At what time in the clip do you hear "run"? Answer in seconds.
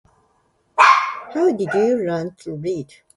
2.07-2.35